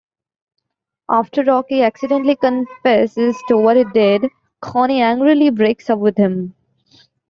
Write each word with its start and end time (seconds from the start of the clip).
After 1.11 1.43
Rocky 1.43 1.83
accidentally 1.83 2.35
confesses 2.35 3.37
to 3.47 3.55
what 3.55 3.77
he 3.77 3.83
did, 3.83 4.31
Connie 4.59 4.99
angrily 5.03 5.51
breaks 5.51 5.91
up 5.91 5.99
with 5.99 6.17
him. 6.17 6.55